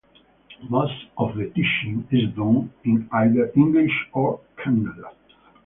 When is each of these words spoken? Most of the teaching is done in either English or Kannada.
Most 0.67 0.99
of 1.15 1.35
the 1.35 1.45
teaching 1.51 2.07
is 2.09 2.33
done 2.33 2.73
in 2.83 3.07
either 3.11 3.51
English 3.55 4.07
or 4.13 4.41
Kannada. 4.57 5.13